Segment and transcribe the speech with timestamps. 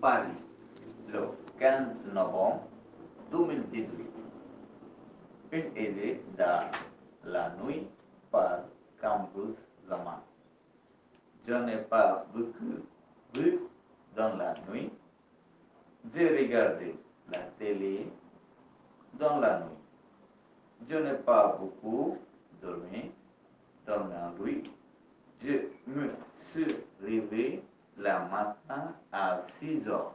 [0.00, 0.30] Paris,
[1.08, 1.28] le
[1.58, 2.68] 15 novembre
[3.32, 3.88] 2018.
[5.50, 6.70] Une idée dans
[7.24, 7.84] la nuit
[8.30, 8.60] par
[9.00, 9.56] Campus
[9.88, 10.22] Zaman.
[11.48, 12.84] Je n'ai pas beaucoup
[13.34, 13.58] vu
[14.14, 14.92] dans la nuit.
[16.14, 16.94] J'ai regardé
[17.32, 18.06] la télé
[19.14, 20.88] dans la nuit.
[20.88, 22.18] Je n'ai pas beaucoup
[22.62, 23.10] dormi
[23.84, 24.62] dans la nuit.
[28.20, 30.14] mata a Cisor.